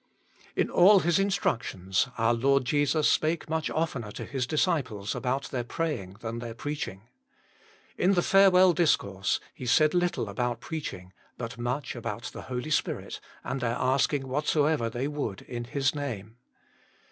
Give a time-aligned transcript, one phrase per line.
[0.55, 5.63] In all His instructions, our Lord Jesus spake much oftener to His disciples about their
[5.63, 7.03] praying than their preaching.
[7.99, 13.19] In the farewell discourse, He said little about preaching, but much about the Holy Spirit,
[13.43, 16.35] and their asking whatsoever they would in His Name.